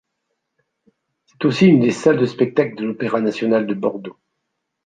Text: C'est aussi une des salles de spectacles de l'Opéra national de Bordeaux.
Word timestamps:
C'est 1.27 1.45
aussi 1.45 1.67
une 1.67 1.79
des 1.79 1.91
salles 1.91 2.17
de 2.17 2.25
spectacles 2.25 2.73
de 2.73 2.85
l'Opéra 2.85 3.21
national 3.21 3.67
de 3.67 3.75
Bordeaux. 3.75 4.17